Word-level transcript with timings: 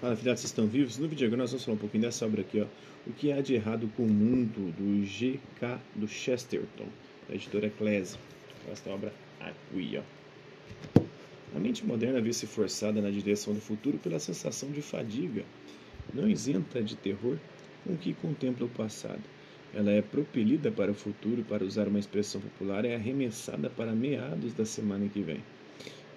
Fala, 0.00 0.16
vocês 0.16 0.44
estão 0.44 0.66
vivos? 0.66 0.96
No 0.96 1.06
vídeo 1.06 1.26
agora 1.26 1.42
nós 1.42 1.50
vamos 1.50 1.62
falar 1.62 1.74
um 1.74 1.78
pouquinho 1.78 2.04
dessa 2.04 2.24
obra 2.24 2.40
aqui, 2.40 2.58
ó. 2.58 2.66
O 3.06 3.12
que 3.12 3.30
há 3.30 3.42
de 3.42 3.52
errado 3.52 3.86
com 3.94 4.04
o 4.04 4.08
mundo, 4.08 4.72
do 4.72 5.04
G.K. 5.04 5.78
do 5.94 6.08
Chesterton, 6.08 6.86
da 7.28 7.34
editora 7.34 7.66
Ecclesia. 7.66 8.18
Esta 8.72 8.88
obra 8.88 9.12
aqui, 9.38 9.98
ó. 9.98 11.02
A 11.54 11.58
mente 11.58 11.84
moderna 11.84 12.18
vê-se 12.18 12.46
forçada 12.46 13.02
na 13.02 13.10
direção 13.10 13.52
do 13.52 13.60
futuro 13.60 13.98
pela 13.98 14.18
sensação 14.18 14.70
de 14.70 14.80
fadiga, 14.80 15.44
não 16.14 16.26
isenta 16.26 16.82
de 16.82 16.96
terror 16.96 17.36
com 17.84 17.94
que 17.94 18.14
contempla 18.14 18.64
o 18.64 18.70
passado. 18.70 19.20
Ela 19.74 19.90
é 19.90 20.00
propelida 20.00 20.72
para 20.72 20.90
o 20.90 20.94
futuro, 20.94 21.44
para 21.44 21.62
usar 21.62 21.88
uma 21.88 21.98
expressão 21.98 22.40
popular, 22.40 22.86
é 22.86 22.94
arremessada 22.94 23.68
para 23.68 23.92
meados 23.92 24.54
da 24.54 24.64
semana 24.64 25.10
que 25.10 25.20
vem. 25.20 25.42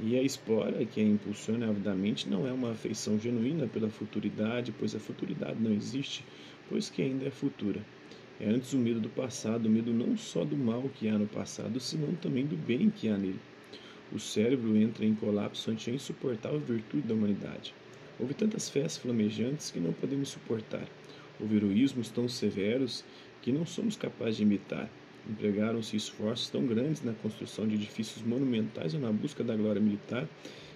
E 0.05 0.19
a 0.19 0.21
espora 0.21 0.85
que 0.85 0.99
a 0.99 1.03
impulsiona 1.03 1.69
avidamente 1.69 2.27
não 2.27 2.45
é 2.45 2.51
uma 2.51 2.71
afeição 2.71 3.17
genuína 3.17 3.67
pela 3.67 3.89
futuridade, 3.89 4.73
pois 4.77 4.93
a 4.93 4.99
futuridade 4.99 5.55
não 5.61 5.71
existe, 5.71 6.25
pois 6.67 6.89
que 6.89 7.01
ainda 7.01 7.25
é 7.25 7.31
futura. 7.31 7.79
É 8.37 8.49
antes 8.49 8.73
o 8.73 8.77
medo 8.77 8.99
do 8.99 9.07
passado, 9.07 9.67
o 9.67 9.69
medo 9.69 9.93
não 9.93 10.17
só 10.17 10.43
do 10.43 10.57
mal 10.57 10.81
que 10.93 11.07
há 11.07 11.17
no 11.17 11.25
passado, 11.25 11.79
senão 11.79 12.13
também 12.15 12.45
do 12.45 12.57
bem 12.57 12.89
que 12.89 13.07
há 13.07 13.17
nele. 13.17 13.39
O 14.11 14.19
cérebro 14.19 14.75
entra 14.75 15.05
em 15.05 15.15
colapso 15.15 15.71
ante 15.71 15.89
a 15.89 15.93
insuportável 15.93 16.59
virtude 16.59 17.07
da 17.07 17.13
humanidade. 17.13 17.73
Houve 18.19 18.33
tantas 18.33 18.69
fés 18.69 18.97
flamejantes 18.97 19.71
que 19.71 19.79
não 19.79 19.93
podemos 19.93 20.27
suportar. 20.27 20.85
Houve 21.39 21.55
heroísmos 21.55 22.09
tão 22.09 22.27
severos 22.27 23.05
que 23.41 23.53
não 23.53 23.65
somos 23.65 23.95
capazes 23.95 24.35
de 24.35 24.43
imitar. 24.43 24.89
Empregaram-se 25.29 25.95
esforços 25.95 26.49
tão 26.49 26.65
grandes 26.65 27.01
na 27.01 27.13
construção 27.13 27.67
de 27.67 27.75
edifícios 27.75 28.23
monumentais 28.23 28.93
ou 28.93 28.99
na 28.99 29.11
busca 29.11 29.43
da 29.43 29.55
glória 29.55 29.81
militar 29.81 30.27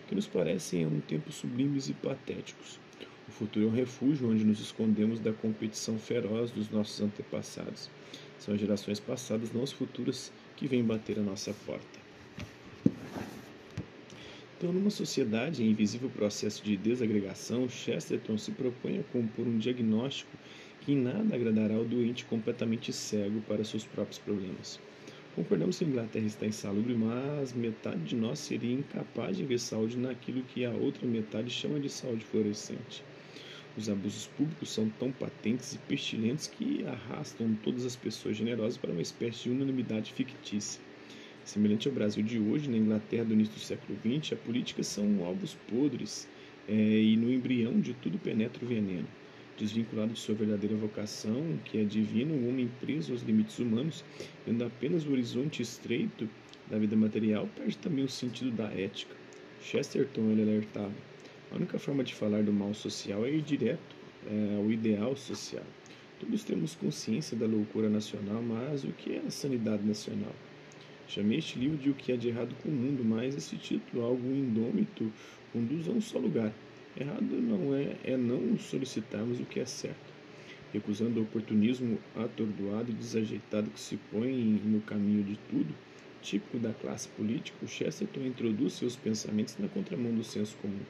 que 0.08 0.16
nos 0.16 0.28
parecem 0.28 0.86
a 0.86 0.88
um 0.88 1.02
tempo 1.02 1.32
sublimes 1.32 1.90
e 1.90 1.94
patéticos. 1.94 2.80
O 3.28 3.32
futuro 3.32 3.66
é 3.66 3.70
um 3.70 3.74
refúgio 3.74 4.30
onde 4.30 4.46
nos 4.46 4.62
escondemos 4.62 5.20
da 5.20 5.34
competição 5.34 6.00
feroz 6.00 6.50
dos 6.50 6.70
nossos 6.70 7.02
antepassados. 7.02 7.90
São 8.40 8.54
as 8.54 8.60
gerações 8.60 9.00
passadas, 9.02 9.52
não 9.52 9.64
as 9.64 9.72
futuras, 9.72 10.32
que 10.56 10.68
vêm 10.68 10.84
bater 10.84 11.20
a 11.20 11.22
nossa 11.22 11.54
porta. 11.66 12.08
Então, 14.58 14.72
numa 14.72 14.90
sociedade 14.90 15.62
em 15.62 15.70
invisível 15.70 16.10
processo 16.10 16.64
de 16.64 16.76
desagregação, 16.76 17.70
Chesterton 17.70 18.38
se 18.38 18.52
propõe 18.52 19.00
a 19.00 19.04
compor 19.04 19.46
um 19.46 19.58
diagnóstico 19.58 20.36
que 20.88 20.94
em 20.94 21.02
nada 21.02 21.36
agradará 21.36 21.76
ao 21.76 21.84
doente 21.84 22.24
completamente 22.24 22.94
cego 22.94 23.42
para 23.42 23.62
seus 23.66 23.84
próprios 23.84 24.20
problemas. 24.20 24.80
Concordamos 25.36 25.78
que 25.78 25.84
a 25.84 25.88
Inglaterra 25.88 26.26
está 26.26 26.46
insalubre, 26.46 26.94
mas 26.94 27.52
metade 27.52 28.02
de 28.06 28.16
nós 28.16 28.40
seria 28.40 28.74
incapaz 28.74 29.36
de 29.36 29.44
ver 29.44 29.60
saúde 29.60 29.98
naquilo 29.98 30.44
que 30.44 30.64
a 30.64 30.72
outra 30.72 31.06
metade 31.06 31.50
chama 31.50 31.78
de 31.78 31.90
saúde 31.90 32.24
fluorescente. 32.24 33.04
Os 33.78 33.90
abusos 33.90 34.28
públicos 34.28 34.70
são 34.70 34.88
tão 34.98 35.12
patentes 35.12 35.74
e 35.74 35.78
pestilentes 35.78 36.48
que 36.48 36.86
arrastam 36.86 37.54
todas 37.66 37.86
as 37.86 37.98
pessoas 37.98 38.38
generosas 38.38 38.78
para 38.78 38.94
uma 38.94 39.02
espécie 39.02 39.44
de 39.44 39.50
unanimidade 39.50 40.14
fictícia. 40.14 40.82
Semelhante 41.44 41.90
ao 41.90 41.94
Brasil 41.94 42.24
de 42.24 42.40
hoje, 42.40 42.70
na 42.70 42.78
Inglaterra 42.78 43.26
do 43.26 43.34
início 43.34 43.56
do 43.56 43.60
século 43.60 44.00
XX, 44.00 44.32
a 44.32 44.36
política 44.38 44.82
são 44.84 45.22
ovos 45.22 45.58
podres 45.70 46.30
é, 46.66 46.74
e 46.74 47.18
no 47.18 47.30
embrião 47.30 47.78
de 47.78 47.94
tudo 47.94 48.18
penetra 48.18 48.64
o 48.64 48.68
veneno 48.70 49.08
desvinculado 49.58 50.14
de 50.14 50.20
sua 50.20 50.36
verdadeira 50.36 50.76
vocação, 50.76 51.58
que 51.66 51.80
é 51.80 51.84
divina, 51.84 52.34
o 52.34 52.48
homem 52.48 52.70
preso 52.80 53.12
aos 53.12 53.22
limites 53.22 53.60
humanos, 53.60 54.04
vendo 54.46 54.64
apenas 54.64 55.06
o 55.06 55.12
horizonte 55.12 55.62
estreito 55.62 56.30
da 56.70 56.78
vida 56.78 56.96
material, 56.96 57.50
perde 57.56 57.78
também 57.78 58.06
o 58.06 58.10
sentido 58.10 58.52
da 58.52 58.66
ética. 58.72 59.16
Chesterton 59.62 60.32
ele 60.32 60.44
alertava: 60.44 60.94
a 61.52 61.56
única 61.56 61.80
forma 61.80 62.04
de 62.04 62.14
falar 62.14 62.44
do 62.44 62.54
mal 62.54 62.74
social 62.74 63.26
é 63.26 63.32
ir 63.32 63.42
direto 63.42 63.96
é, 64.26 64.56
ao 64.58 64.72
ideal 64.72 65.16
social. 65.16 65.64
Todos 66.20 66.44
temos 66.44 66.76
consciência 66.76 67.38
da 67.38 67.46
loucura 67.46 67.90
nacional, 67.90 68.42
mas 68.42 68.84
o 68.84 68.92
que 68.92 69.14
é 69.14 69.22
a 69.26 69.30
sanidade 69.30 69.84
nacional? 69.84 70.34
Chamei 71.08 71.38
este 71.38 71.58
livro 71.58 71.78
de 71.78 71.90
O 71.90 71.94
que 71.94 72.12
há 72.12 72.18
de 72.18 72.28
errado 72.28 72.54
com 72.62 72.70
o 72.70 72.72
mundo, 72.72 73.04
mas 73.06 73.36
esse 73.36 73.56
título, 73.56 74.04
algo 74.04 74.28
indômito, 74.28 75.12
conduz 75.54 75.88
a 75.88 75.92
um 75.92 76.02
só 76.02 76.20
lugar, 76.20 76.54
Errado 77.00 77.40
não 77.40 77.76
é, 77.76 77.96
é 78.04 78.18
não 78.18 78.58
solicitarmos 78.58 79.40
o 79.40 79.46
que 79.46 79.60
é 79.60 79.66
certo, 79.66 80.12
recusando 80.74 81.20
o 81.20 81.24
oportunismo 81.24 82.00
atordoado 82.16 82.90
e 82.90 82.96
desajeitado 82.96 83.70
que 83.70 83.80
se 83.80 83.98
põe 84.12 84.34
no 84.34 84.82
caminho 84.82 85.24
de 85.24 85.38
tudo, 85.48 85.76
típico 86.24 86.58
da 86.58 86.74
classe 86.74 87.08
política, 87.10 87.68
Chesterton 87.68 88.22
introduz 88.22 88.74
seus 88.74 88.96
pensamentos 88.96 89.56
na 89.60 89.68
contramão 89.68 90.12
do 90.12 90.24
senso 90.24 90.58
comum. 90.58 90.82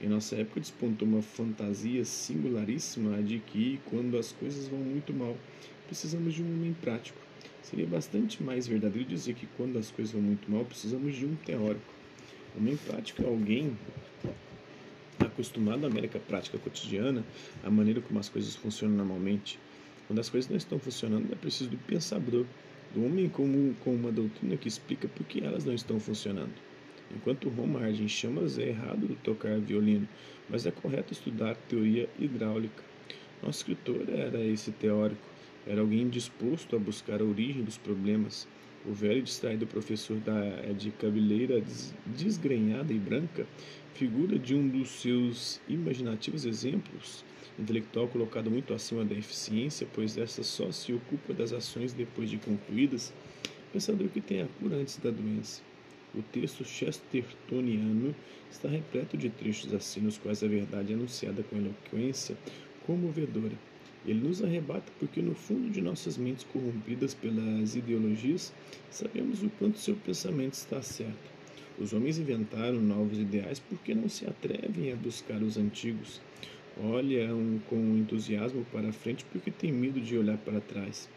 Em 0.00 0.08
nossa 0.08 0.34
época 0.36 0.60
despontou 0.60 1.06
uma 1.06 1.20
fantasia 1.20 2.06
singularíssima 2.06 3.22
de 3.22 3.38
que, 3.38 3.78
quando 3.90 4.16
as 4.16 4.32
coisas 4.32 4.66
vão 4.66 4.80
muito 4.80 5.12
mal, 5.12 5.36
precisamos 5.86 6.32
de 6.32 6.42
um 6.42 6.46
homem 6.46 6.74
prático. 6.80 7.18
Seria 7.62 7.86
bastante 7.86 8.42
mais 8.42 8.66
verdadeiro 8.66 9.06
dizer 9.06 9.34
que, 9.34 9.46
quando 9.58 9.78
as 9.78 9.90
coisas 9.90 10.14
vão 10.14 10.22
muito 10.22 10.50
mal, 10.50 10.64
precisamos 10.64 11.14
de 11.14 11.26
um 11.26 11.34
teórico. 11.36 11.92
Homem 12.56 12.76
prático 12.76 13.22
é 13.22 13.26
alguém 13.26 13.76
acostumado 15.34 15.84
à 15.84 15.88
América 15.88 16.18
prática 16.18 16.56
cotidiana, 16.58 17.24
a 17.62 17.70
maneira 17.70 18.00
como 18.00 18.18
as 18.18 18.28
coisas 18.28 18.54
funcionam 18.54 18.96
normalmente. 18.96 19.58
Quando 20.06 20.20
as 20.20 20.30
coisas 20.30 20.48
não 20.48 20.56
estão 20.56 20.78
funcionando, 20.78 21.30
é 21.32 21.34
preciso 21.34 21.70
do 21.70 21.76
pensador, 21.76 22.46
do 22.94 23.04
homem 23.04 23.28
comum 23.28 23.74
com 23.80 23.94
uma 23.94 24.12
doutrina 24.12 24.56
que 24.56 24.68
explica 24.68 25.08
por 25.08 25.26
que 25.26 25.44
elas 25.44 25.64
não 25.64 25.74
estão 25.74 25.98
funcionando. 25.98 26.54
Enquanto 27.14 27.48
Roma 27.48 27.80
arde 27.80 28.02
em 28.02 28.08
chamas, 28.08 28.58
é 28.58 28.68
errado 28.68 29.16
tocar 29.22 29.58
violino, 29.58 30.08
mas 30.48 30.66
é 30.66 30.70
correto 30.70 31.12
estudar 31.12 31.56
teoria 31.68 32.08
hidráulica. 32.18 32.82
Nosso 33.42 33.58
escritor 33.58 34.08
era 34.08 34.40
esse 34.40 34.70
teórico, 34.72 35.26
era 35.66 35.80
alguém 35.80 36.08
disposto 36.08 36.76
a 36.76 36.78
buscar 36.78 37.20
a 37.20 37.24
origem 37.24 37.62
dos 37.62 37.76
problemas. 37.76 38.46
O 38.86 38.92
velho 38.92 39.22
distraído 39.22 39.66
professor 39.66 40.18
da, 40.18 40.72
de 40.76 40.90
cabeleira 40.90 41.62
desgrenhada 42.06 42.92
e 42.92 42.98
branca 42.98 43.46
figura 43.94 44.38
de 44.38 44.54
um 44.54 44.68
dos 44.68 44.90
seus 44.90 45.60
imaginativos 45.68 46.44
exemplos, 46.44 47.24
intelectual 47.58 48.08
colocado 48.08 48.50
muito 48.50 48.74
acima 48.74 49.04
da 49.04 49.14
eficiência, 49.14 49.86
pois 49.94 50.18
essa 50.18 50.42
só 50.42 50.70
se 50.70 50.92
ocupa 50.92 51.32
das 51.32 51.52
ações 51.52 51.92
depois 51.94 52.28
de 52.28 52.36
concluídas, 52.36 53.14
pensador 53.72 54.08
que 54.08 54.20
tem 54.20 54.42
a 54.42 54.48
cura 54.60 54.76
antes 54.76 54.98
da 54.98 55.10
doença. 55.10 55.62
O 56.14 56.22
texto 56.22 56.64
chestertoniano 56.64 58.14
está 58.50 58.68
repleto 58.68 59.16
de 59.16 59.30
trechos 59.30 59.72
assim, 59.72 60.00
nos 60.00 60.18
quais 60.18 60.42
a 60.42 60.48
verdade 60.48 60.92
é 60.92 60.94
anunciada 60.94 61.42
com 61.42 61.56
eloquência 61.56 62.36
comovedora. 62.86 63.56
Ele 64.06 64.26
nos 64.26 64.42
arrebata 64.42 64.92
porque, 64.98 65.22
no 65.22 65.34
fundo 65.34 65.70
de 65.70 65.80
nossas 65.80 66.16
mentes 66.18 66.44
corrompidas 66.52 67.14
pelas 67.14 67.74
ideologias, 67.74 68.52
sabemos 68.90 69.42
o 69.42 69.50
quanto 69.58 69.78
seu 69.78 69.96
pensamento 69.96 70.54
está 70.54 70.82
certo 70.82 71.34
os 71.76 71.92
homens 71.92 72.18
inventaram 72.18 72.80
novos 72.80 73.18
ideais 73.18 73.58
porque 73.58 73.94
não 73.94 74.08
se 74.08 74.24
atrevem 74.26 74.92
a 74.92 74.96
buscar 74.96 75.42
os 75.42 75.56
antigos. 75.56 76.20
Olham 76.80 77.60
com 77.68 77.76
entusiasmo 77.96 78.64
para 78.72 78.90
a 78.90 78.92
frente 78.92 79.24
porque 79.24 79.50
têm 79.50 79.72
medo 79.72 80.00
de 80.00 80.16
olhar 80.16 80.38
para 80.38 80.60
trás. 80.60 81.08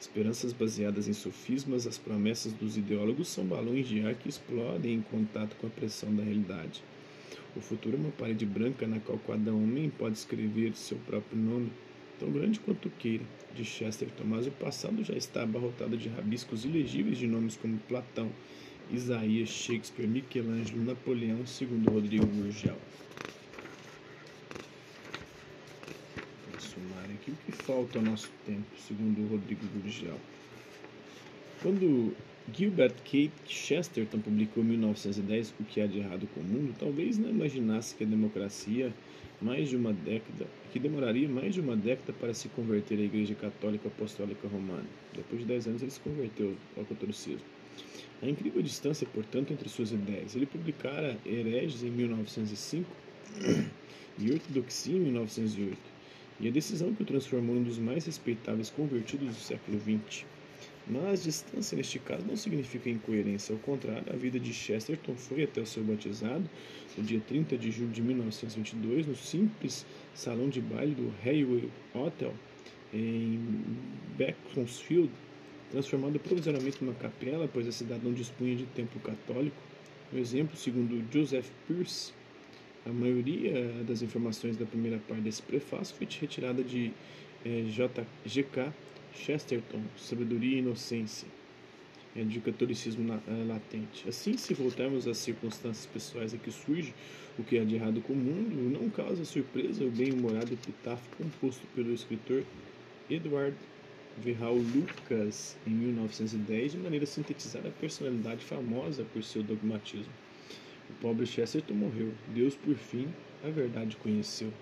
Esperanças 0.00 0.54
baseadas 0.54 1.06
em 1.06 1.12
sofismas, 1.12 1.86
as 1.86 1.98
promessas 1.98 2.52
dos 2.54 2.78
ideólogos 2.78 3.28
são 3.28 3.44
balões 3.44 3.88
de 3.88 4.00
ar 4.06 4.14
que 4.14 4.28
explodem 4.28 4.94
em 4.94 5.02
contato 5.02 5.54
com 5.56 5.66
a 5.66 5.70
pressão 5.70 6.14
da 6.14 6.22
realidade. 6.22 6.82
O 7.54 7.60
futuro 7.60 7.96
é 7.96 8.00
uma 8.00 8.10
parede 8.10 8.44
branca 8.46 8.86
na 8.86 9.00
qual 9.00 9.18
cada 9.18 9.52
homem 9.52 9.90
pode 9.90 10.16
escrever 10.16 10.74
seu 10.74 10.98
próprio 10.98 11.38
nome, 11.38 11.70
tão 12.18 12.30
grande 12.30 12.60
quanto 12.60 12.90
queira, 12.90 13.24
de 13.54 13.64
Chesterton, 13.64 14.24
mas 14.24 14.46
o 14.46 14.50
passado 14.50 15.02
já 15.02 15.14
está 15.14 15.42
abarrotado 15.42 15.96
de 15.96 16.08
rabiscos 16.08 16.64
ilegíveis 16.64 17.18
de 17.18 17.26
nomes 17.26 17.56
como 17.56 17.78
Platão, 17.88 18.30
Isaías, 18.90 19.48
Shakespeare, 19.48 20.06
Michelangelo, 20.06 20.84
Napoleão, 20.84 21.46
segundo 21.46 21.90
Rodrigo 21.90 22.26
Gurgel. 22.26 22.76
Vou 26.50 26.60
somar 26.60 27.04
aqui 27.04 27.30
o 27.30 27.36
que 27.44 27.52
falta 27.52 27.98
ao 27.98 28.04
nosso 28.04 28.30
tempo, 28.44 28.66
segundo 28.78 29.28
Rodrigo 29.28 29.66
Gurgel. 29.74 30.20
Quando 31.62 32.14
Gilbert 32.54 32.94
K. 33.04 33.28
Chesterton 33.44 34.20
publicou 34.20 34.62
em 34.62 34.68
1910 34.68 35.52
O 35.58 35.64
que 35.64 35.80
há 35.80 35.86
de 35.86 35.98
errado 35.98 36.28
com 36.32 36.40
o 36.40 36.44
mundo, 36.44 36.76
talvez 36.78 37.18
não 37.18 37.28
imaginasse 37.28 37.96
que 37.96 38.04
a 38.04 38.06
democracia 38.06 38.94
mais 39.42 39.68
de 39.68 39.76
uma 39.76 39.92
década, 39.92 40.46
que 40.72 40.78
demoraria 40.78 41.28
mais 41.28 41.54
de 41.54 41.60
uma 41.60 41.74
década 41.76 42.12
para 42.12 42.32
se 42.32 42.48
converter 42.50 42.98
à 42.98 43.02
Igreja 43.02 43.34
Católica 43.34 43.88
Apostólica 43.88 44.46
Romana. 44.46 44.86
Depois 45.12 45.40
de 45.40 45.46
10 45.46 45.66
anos 45.66 45.82
ele 45.82 45.90
se 45.90 45.98
converteu 45.98 46.54
ao 46.76 46.84
catolicismo. 46.84 47.44
A 48.22 48.28
incrível 48.28 48.62
distância, 48.62 49.06
portanto, 49.12 49.52
entre 49.52 49.68
suas 49.68 49.90
ideias. 49.90 50.36
Ele 50.36 50.46
publicara 50.46 51.18
Hereges 51.26 51.82
em 51.82 51.90
1905 51.90 52.88
e 54.18 54.30
Ortodoxia 54.30 54.96
em 54.96 55.00
1908, 55.00 55.76
e 56.40 56.48
a 56.48 56.50
decisão 56.52 56.94
que 56.94 57.02
o 57.02 57.06
transformou 57.06 57.56
em 57.56 57.58
um 57.58 57.64
dos 57.64 57.78
mais 57.78 58.06
respeitáveis 58.06 58.70
convertidos 58.70 59.28
do 59.28 59.34
século 59.34 59.80
XX. 59.80 60.24
Mas 60.88 61.24
distância 61.24 61.76
neste 61.76 61.98
caso 61.98 62.24
não 62.24 62.36
significa 62.36 62.88
incoerência, 62.88 63.52
ao 63.52 63.58
contrário, 63.58 64.04
a 64.08 64.16
vida 64.16 64.38
de 64.38 64.52
Chesterton 64.52 65.16
foi 65.16 65.42
até 65.42 65.60
o 65.60 65.66
seu 65.66 65.82
batizado, 65.82 66.48
no 66.96 67.02
dia 67.02 67.20
30 67.26 67.58
de 67.58 67.72
julho 67.72 67.90
de 67.90 68.00
1922, 68.00 69.06
no 69.06 69.16
simples 69.16 69.84
salão 70.14 70.48
de 70.48 70.60
baile 70.60 70.94
do 70.94 71.12
Hayway 71.24 71.68
Hotel, 71.92 72.32
em 72.94 73.40
Beaconsfield, 74.16 75.10
transformado 75.72 76.20
provisoriamente 76.20 76.82
numa 76.82 76.94
capela, 76.94 77.48
pois 77.52 77.66
a 77.66 77.72
cidade 77.72 78.04
não 78.04 78.12
dispunha 78.12 78.54
de 78.54 78.64
templo 78.66 79.00
católico. 79.00 79.56
Um 80.12 80.18
exemplo, 80.18 80.56
segundo 80.56 81.04
Joseph 81.12 81.48
Peirce, 81.66 82.12
a 82.86 82.90
maioria 82.90 83.72
das 83.84 84.02
informações 84.02 84.56
da 84.56 84.64
primeira 84.64 84.98
parte 85.08 85.22
desse 85.22 85.42
prefácio 85.42 85.96
foi 85.96 86.06
retirada 86.08 86.62
de 86.62 86.92
é, 87.44 87.64
J.G.K. 87.68 88.72
Chesterton, 89.16 89.82
Sabedoria 89.96 90.56
e 90.56 90.58
Inocência, 90.58 91.26
é, 92.14 92.22
de 92.22 92.40
catolicismo 92.40 93.12
é, 93.12 93.44
latente. 93.44 94.08
Assim, 94.08 94.36
se 94.36 94.54
voltarmos 94.54 95.06
às 95.06 95.18
circunstâncias 95.18 95.86
pessoais 95.86 96.32
em 96.32 96.38
que 96.38 96.50
surge 96.50 96.94
o 97.38 97.42
que 97.42 97.58
há 97.58 97.64
de 97.64 97.74
errado 97.74 98.00
com 98.00 98.12
o 98.12 98.16
mundo, 98.16 98.78
não 98.78 98.88
causa 98.88 99.24
surpresa 99.24 99.84
o 99.84 99.90
bem-humorado 99.90 100.52
epitáfio 100.54 101.10
composto 101.18 101.66
pelo 101.74 101.92
escritor 101.92 102.44
Edward 103.10 103.56
Verral 104.18 104.54
Lucas 104.54 105.56
em 105.66 105.70
1910, 105.70 106.72
de 106.72 106.78
maneira 106.78 107.04
a 107.04 107.06
sintetizar 107.06 107.66
a 107.66 107.70
personalidade 107.70 108.44
famosa 108.44 109.04
por 109.12 109.22
seu 109.22 109.42
dogmatismo. 109.42 110.12
O 110.88 110.94
pobre 111.00 111.26
Chesterton 111.26 111.74
morreu, 111.74 112.12
Deus 112.34 112.54
por 112.54 112.76
fim 112.76 113.08
a 113.44 113.50
verdade 113.50 113.96
conheceu. 113.96 114.52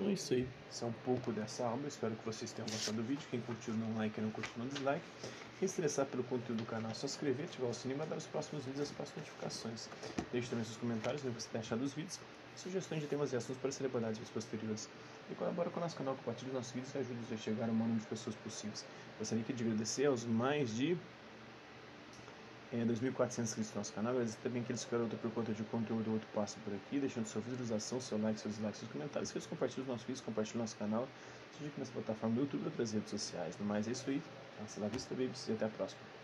Então 0.00 0.08
é 0.08 0.14
isso 0.14 0.32
aí. 0.32 0.48
Isso 0.70 0.82
é 0.82 0.88
um 0.88 0.92
pouco 1.04 1.30
dessa 1.30 1.62
aula. 1.62 1.86
Espero 1.86 2.16
que 2.16 2.24
vocês 2.24 2.50
tenham 2.52 2.66
gostado 2.70 2.96
do 2.96 3.02
vídeo. 3.02 3.22
Quem 3.30 3.38
curtiu, 3.42 3.74
não 3.74 3.98
like. 3.98 4.14
Quem 4.14 4.24
não 4.24 4.30
curtiu, 4.30 4.52
não 4.56 4.66
dislike. 4.66 5.04
Quem 5.58 5.68
se 5.68 5.74
interessar 5.74 6.06
pelo 6.06 6.24
conteúdo 6.24 6.56
do 6.56 6.64
canal, 6.64 6.90
só 6.94 7.06
se 7.06 7.16
inscrever, 7.16 7.44
ativar 7.44 7.68
o 7.68 7.74
sininho 7.74 7.98
e 7.98 8.00
mandar 8.00 8.16
os 8.16 8.24
próximos 8.24 8.64
vídeos 8.64 8.88
as 8.88 8.90
próximas 8.92 9.26
notificações. 9.26 9.90
Deixe 10.32 10.48
também 10.48 10.64
seus 10.64 10.78
comentários, 10.78 11.22
o 11.22 11.26
que 11.26 11.42
você 11.42 11.48
tem 11.52 11.60
achado 11.60 11.80
dos 11.80 11.92
vídeos, 11.92 12.18
sugestões 12.56 13.02
de 13.02 13.08
temas 13.08 13.30
e 13.34 13.36
assuntos 13.36 13.60
para 13.60 13.70
serem 13.70 13.90
abordados 13.90 14.16
em 14.16 14.20
vídeos 14.22 14.32
posteriores. 14.32 14.88
E 15.30 15.34
colabora 15.34 15.68
com 15.68 15.80
o 15.80 15.82
nosso 15.82 15.96
canal, 15.96 16.16
compartilhe 16.16 16.48
os 16.48 16.54
nossos 16.54 16.72
vídeos 16.72 16.94
e 16.94 16.98
ajude 16.98 17.34
a 17.34 17.36
chegar 17.36 17.68
ao 17.68 17.74
maior 17.74 17.88
número 17.88 18.00
de 18.00 18.06
pessoas 18.06 18.34
possíveis. 18.36 18.86
Gostaria 19.18 19.44
de 19.44 19.62
agradecer 19.62 20.06
aos 20.06 20.24
mais 20.24 20.74
de 20.74 20.96
é, 22.72 22.84
2.400 22.84 23.42
inscritos 23.42 23.74
no 23.74 23.80
nosso 23.80 23.92
canal. 23.92 24.12
Agradeço 24.12 24.38
também 24.42 24.62
aqueles 24.62 24.84
que 24.84 24.94
outra 24.94 25.18
por 25.18 25.30
conta 25.32 25.52
de 25.52 25.62
conteúdo 25.64 26.12
outro 26.12 26.28
passa 26.34 26.56
por 26.64 26.72
aqui, 26.72 26.98
deixando 26.98 27.26
sua 27.26 27.42
visualização, 27.42 28.00
seu 28.00 28.20
like, 28.20 28.40
seus 28.40 28.58
likes, 28.60 28.80
seus 28.80 28.92
comentários. 28.92 29.32
Que 29.32 29.38
eles 29.38 29.46
compartilhem 29.46 29.82
os 29.82 29.88
nossos 29.88 30.06
vídeos, 30.06 30.20
compartilhem 30.20 30.60
o 30.60 30.62
nosso 30.62 30.76
canal, 30.76 31.08
seja 31.56 31.70
aqui 31.70 31.80
nessa 31.80 31.92
plataforma 31.92 32.34
do 32.36 32.40
YouTube 32.42 32.60
ou 32.60 32.66
outras 32.66 32.92
redes 32.92 33.10
sociais. 33.10 33.56
No 33.58 33.66
mais, 33.66 33.88
é 33.88 33.92
isso 33.92 34.08
aí. 34.08 34.22
Hasta 34.62 34.80
la 34.80 34.88
vista, 34.88 35.14
babies, 35.14 35.48
e 35.48 35.52
até 35.52 35.64
a 35.64 35.68
próxima. 35.68 36.19